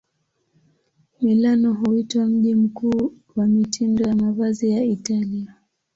Milano 1.21 1.73
huitwa 1.73 2.25
mji 2.25 2.55
mkuu 2.55 3.13
wa 3.35 3.47
mitindo 3.47 4.05
ya 4.05 4.15
mavazi 4.15 4.69
ya 4.71 4.83
Italia. 4.83 5.53